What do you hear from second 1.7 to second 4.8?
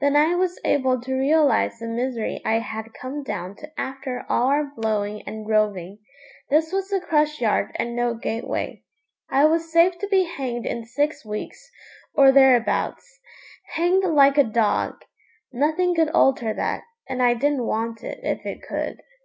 the misery I had come down to after all our